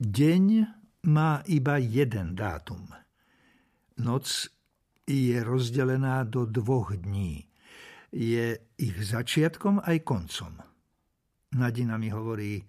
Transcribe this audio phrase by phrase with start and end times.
[0.00, 0.64] Deň
[1.12, 2.88] má iba jeden dátum.
[4.00, 4.48] Noc
[5.04, 7.44] je rozdelená do dvoch dní.
[8.08, 10.56] Je ich začiatkom aj koncom.
[11.52, 12.64] Nadina mi hovorí,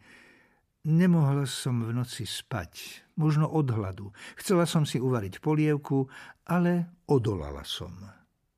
[0.92, 4.12] nemohla som v noci spať, možno od hladu.
[4.36, 6.12] Chcela som si uvariť polievku,
[6.52, 7.96] ale odolala som.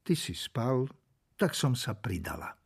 [0.02, 0.90] Ty si spal,
[1.38, 2.58] tak som sa pridala.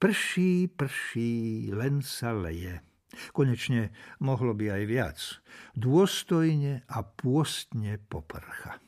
[0.00, 2.89] Prší, prší, len sa leje.
[3.34, 3.90] Konečne
[4.22, 5.18] mohlo by aj viac.
[5.74, 8.78] Dôstojne a pôstne poprcha.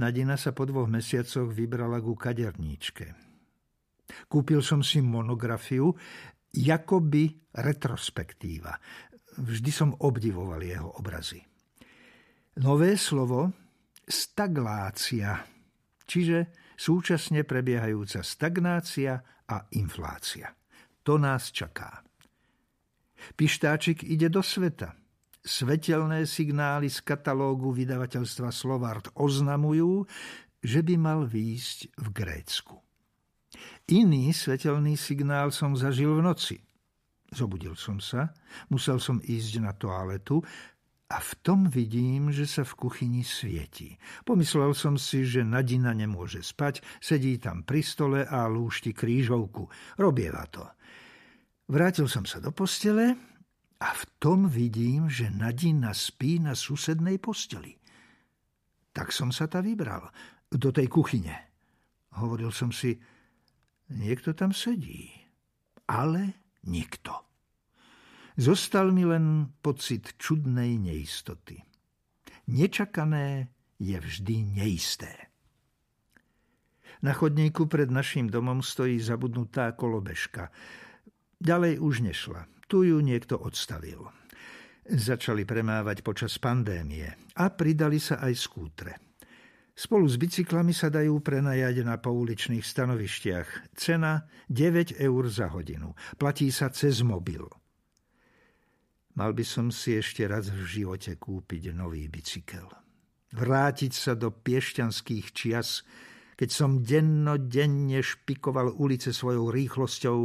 [0.00, 3.12] Nadina sa po dvoch mesiacoch vybrala ku kaderníčke.
[4.28, 5.92] Kúpil som si monografiu,
[6.52, 8.76] jakoby retrospektíva.
[9.40, 11.40] Vždy som obdivoval jeho obrazy.
[12.60, 13.48] Nové slovo
[14.04, 15.40] staglácia,
[16.04, 19.16] čiže súčasne prebiehajúca stagnácia
[19.48, 20.52] a inflácia.
[21.00, 22.04] To nás čaká.
[23.34, 24.94] Pištáčik ide do sveta.
[25.42, 30.06] Svetelné signály z katalógu vydavateľstva Slovart oznamujú,
[30.62, 32.78] že by mal výjsť v Grécku.
[33.90, 36.56] Iný svetelný signál som zažil v noci.
[37.32, 38.30] Zobudil som sa,
[38.70, 40.44] musel som ísť na toaletu
[41.12, 43.96] a v tom vidím, že sa v kuchyni svieti.
[44.24, 49.68] Pomyslel som si, že Nadina nemôže spať, sedí tam pri stole a lúšti krížovku.
[50.00, 50.64] Robieva to.
[51.72, 53.16] Vrátil som sa do postele
[53.80, 57.80] a v tom vidím, že Nadina spí na susednej posteli.
[58.92, 60.12] Tak som sa ta vybral
[60.52, 61.32] do tej kuchyne.
[62.12, 63.00] Hovoril som si,
[63.88, 65.16] niekto tam sedí,
[65.88, 67.16] ale nikto.
[68.36, 71.56] Zostal mi len pocit čudnej neistoty.
[72.52, 73.48] Nečakané
[73.80, 75.32] je vždy neisté.
[77.00, 80.52] Na chodníku pred našim domom stojí zabudnutá kolobežka.
[81.42, 82.46] Ďalej už nešla.
[82.70, 84.06] Tu ju niekto odstavil.
[84.86, 88.92] Začali premávať počas pandémie a pridali sa aj skútre.
[89.74, 93.74] Spolu s bicyklami sa dajú prenajať na pouličných stanovištiach.
[93.74, 95.98] Cena 9 eur za hodinu.
[96.14, 97.42] Platí sa cez mobil.
[99.18, 102.70] Mal by som si ešte raz v živote kúpiť nový bicykel.
[103.34, 105.82] Vrátiť sa do piešťanských čias,
[106.38, 110.18] keď som dennodenne špikoval ulice svojou rýchlosťou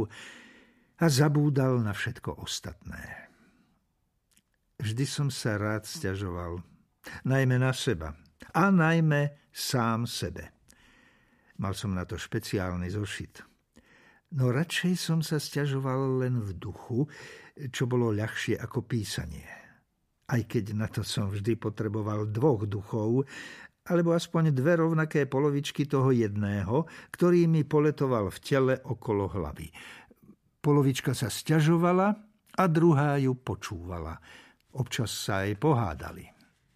[0.98, 3.30] a zabúdal na všetko ostatné.
[4.78, 6.62] Vždy som sa rád stiažoval,
[7.26, 8.14] najmä na seba
[8.54, 10.54] a najmä sám sebe.
[11.58, 13.42] Mal som na to špeciálny zošit.
[14.38, 17.10] No radšej som sa stiažoval len v duchu,
[17.74, 19.46] čo bolo ľahšie ako písanie.
[20.28, 23.24] Aj keď na to som vždy potreboval dvoch duchov,
[23.88, 29.72] alebo aspoň dve rovnaké polovičky toho jedného, ktorý mi poletoval v tele okolo hlavy.
[30.58, 32.08] Polovička sa stiažovala
[32.58, 34.18] a druhá ju počúvala.
[34.74, 36.26] Občas sa aj pohádali.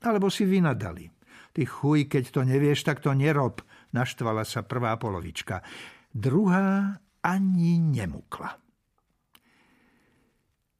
[0.06, 1.10] Alebo si vynadali.
[1.52, 3.60] Ty chuj, keď to nevieš, tak to nerob,
[3.92, 5.60] naštvala sa prvá polovička.
[6.08, 8.56] Druhá ani nemukla.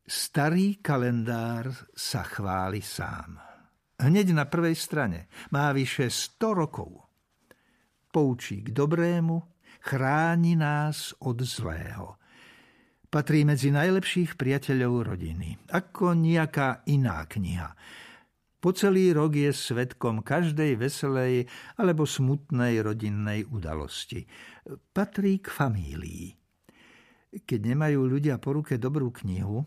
[0.02, 3.38] Starý kalendár sa chváli sám.
[4.02, 6.90] Hneď na prvej strane má vyše 100 rokov.
[8.10, 9.38] Poučí k dobrému,
[9.84, 12.21] chráni nás od zlého
[13.12, 17.76] patrí medzi najlepších priateľov rodiny, ako nejaká iná kniha.
[18.56, 21.44] Po celý rok je svetkom každej veselej
[21.76, 24.24] alebo smutnej rodinnej udalosti.
[24.96, 26.26] Patrí k famílii.
[27.44, 29.60] Keď nemajú ľudia po ruke dobrú knihu,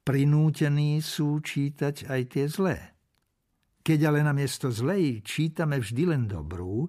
[0.00, 2.78] prinútení sú čítať aj tie zlé.
[3.84, 6.88] Keď ale namiesto zlej čítame vždy len dobrú,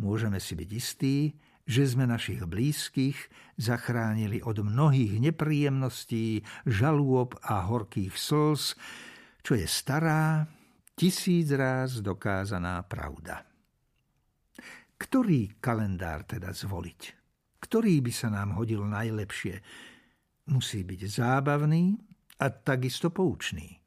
[0.00, 1.34] môžeme si byť istí,
[1.66, 8.78] že sme našich blízkych zachránili od mnohých nepríjemností, žalôb a horkých slz,
[9.42, 10.46] čo je stará,
[10.94, 13.42] tisíc ráz dokázaná pravda.
[14.94, 17.00] Ktorý kalendár teda zvoliť?
[17.58, 19.58] Ktorý by sa nám hodil najlepšie?
[20.54, 21.98] Musí byť zábavný
[22.38, 23.81] a takisto poučný.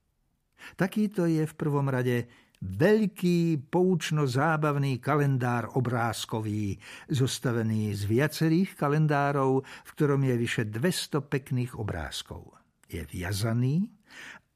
[0.75, 2.27] Takýto je v prvom rade
[2.65, 6.79] veľký poučno-zábavný kalendár obrázkový,
[7.11, 12.57] zostavený z viacerých kalendárov, v ktorom je vyše 200 pekných obrázkov.
[12.89, 13.91] Je viazaný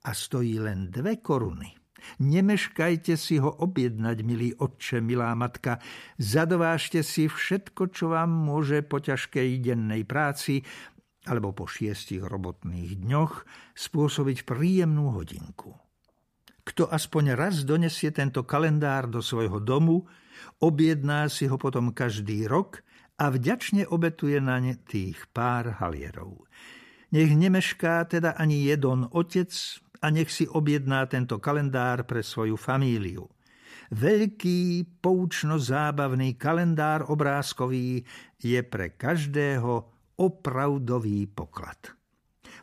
[0.05, 1.75] a stojí len dve koruny.
[2.23, 5.83] Nemeškajte si ho objednať, milý otče, milá matka.
[6.15, 10.63] Zadovážte si všetko, čo vám môže po ťažkej dennej práci
[11.27, 13.43] alebo po šiestich robotných dňoch
[13.75, 15.88] spôsobiť príjemnú hodinku.
[16.79, 20.07] Kto aspoň raz donesie tento kalendár do svojho domu,
[20.63, 22.87] objedná si ho potom každý rok
[23.19, 26.47] a vďačne obetuje na ne tých pár halierov.
[27.11, 29.51] Nech nemešká teda ani jedon otec,
[29.99, 33.27] a nech si objedná tento kalendár pre svoju famíliu.
[33.91, 38.07] Veľký, poučno-zábavný kalendár obrázkový
[38.39, 39.83] je pre každého
[40.15, 41.98] opravdový poklad.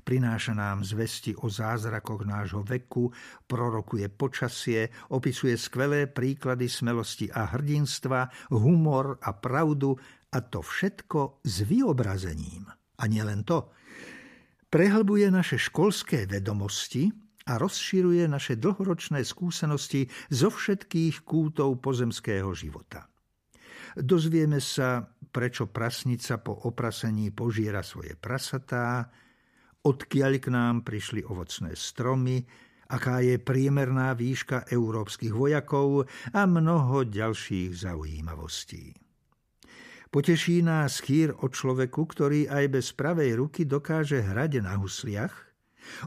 [0.02, 3.08] Prináša nám zvesti o zázrakoch nášho veku,
[3.46, 9.96] prorokuje počasie, opisuje skvelé príklady smelosti a hrdinstva, humor a pravdu
[10.32, 12.68] a to všetko s vyobrazením.
[12.96, 13.72] A nielen to.
[14.66, 17.08] Prehlbuje naše školské vedomosti
[17.46, 23.06] a rozširuje naše dlhoročné skúsenosti zo všetkých kútov pozemského života.
[23.96, 29.08] Dozvieme sa, prečo prasnica po oprasení požiera svoje prasatá,
[29.86, 32.42] odkiaľ k nám prišli ovocné stromy,
[32.90, 38.94] aká je priemerná výška európskych vojakov a mnoho ďalších zaujímavostí.
[40.10, 45.34] Poteší nás chýr o človeku, ktorý aj bez pravej ruky dokáže hrať na husliach,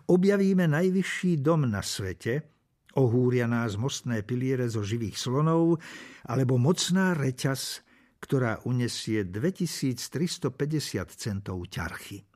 [0.08, 2.48] objavíme najvyšší dom na svete,
[2.96, 5.84] ohúria nás mostné piliere zo živých slonov,
[6.26, 7.84] alebo mocná reťaz,
[8.24, 10.08] ktorá unesie 2350
[11.16, 12.29] centov ťarchy.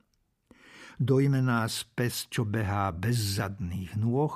[1.00, 4.34] Dojme nás pes, čo behá bez zadných nôh,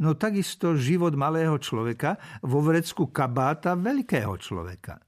[0.00, 4.98] no takisto život malého človeka vo vrecku kabáta veľkého človeka.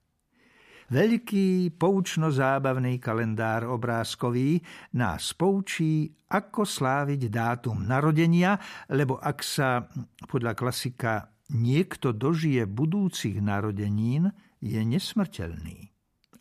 [0.87, 4.62] Veľký poučno-zábavný kalendár obrázkový
[4.94, 8.55] nás poučí, ako sláviť dátum narodenia,
[8.94, 9.82] lebo ak sa
[10.31, 14.31] podľa klasika niekto dožije budúcich narodenín,
[14.62, 15.90] je nesmrteľný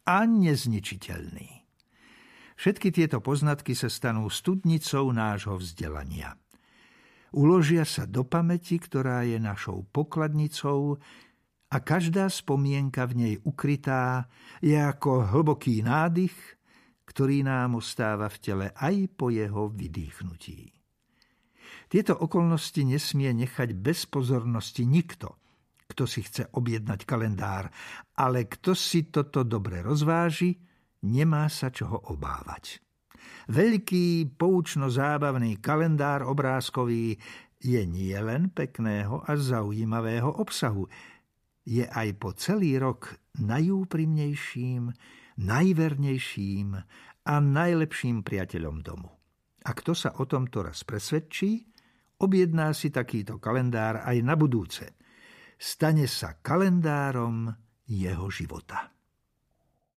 [0.05, 1.64] a nezničiteľný.
[2.55, 6.39] Všetky tieto poznatky sa stanú studnicou nášho vzdelania.
[7.35, 11.03] Uložia sa do pamäti, ktorá je našou pokladnicou
[11.67, 14.31] a každá spomienka v nej ukrytá
[14.63, 16.35] je ako hlboký nádych,
[17.03, 20.71] ktorý nám ostáva v tele aj po jeho vydýchnutí.
[21.91, 25.35] Tieto okolnosti nesmie nechať bez pozornosti nikto,
[25.91, 27.69] kto si chce objednať kalendár,
[28.15, 30.55] ale kto si toto dobre rozváži,
[31.03, 32.79] nemá sa čoho obávať.
[33.45, 37.17] Veľký poučno-zábavný kalendár obrázkový
[37.61, 40.85] je nielen pekného a zaujímavého obsahu,
[41.65, 44.93] je aj po celý rok najúprimnejším,
[45.41, 46.69] najvernejším
[47.25, 49.09] a najlepším priateľom domu.
[49.65, 51.65] A kto sa o tomto raz presvedčí,
[52.21, 54.93] objedná si takýto kalendár aj na budúce.
[55.57, 57.49] Stane sa kalendárom
[57.89, 58.94] jeho života.